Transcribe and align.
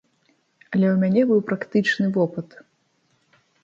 Але 0.73 0.87
ў 0.93 0.95
мяне 1.03 1.21
быў 1.33 1.39
практычны 1.53 2.05
вопыт! 2.19 2.61